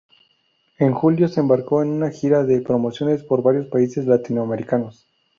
En 0.79 0.93
julio 0.93 1.27
se 1.27 1.41
embarcó 1.41 1.83
en 1.83 1.89
una 1.89 2.09
gira 2.09 2.43
de 2.43 2.59
promociones 2.61 3.21
por 3.23 3.43
varios 3.43 3.67
países 3.67 4.07
latinoamericanos. 4.07 5.07